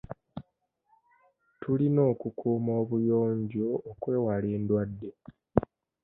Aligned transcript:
Tulina 1.61 2.01
okukuuma 2.11 2.71
obuyonjo 2.81 3.67
okwewala 3.91 4.47
endwadde. 4.57 5.09